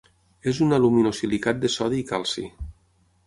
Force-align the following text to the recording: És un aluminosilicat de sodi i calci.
És 0.51 0.61
un 0.67 0.77
aluminosilicat 0.77 1.61
de 1.65 1.71
sodi 1.75 2.01
i 2.05 2.09
calci. 2.13 2.47